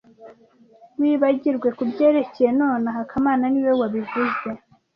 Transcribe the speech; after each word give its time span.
Wibagirwe 0.99 1.67
kubyerekeye 1.77 2.49
nonaha 2.59 3.01
kamana 3.11 3.45
niwe 3.53 3.71
wabivuze 3.79 4.49